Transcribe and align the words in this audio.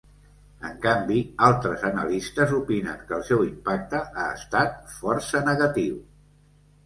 En 0.67 0.77
canvi, 0.85 1.17
altres 1.47 1.83
analistes 1.89 2.53
opinen 2.61 3.03
que 3.11 3.15
el 3.19 3.23
seu 3.27 3.43
impacte 3.49 4.01
ha 4.21 4.25
estat 4.39 4.95
força 4.97 5.43
negatiu. 5.51 6.01